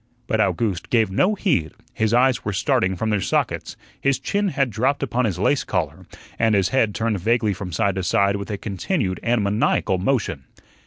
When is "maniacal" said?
9.43-9.99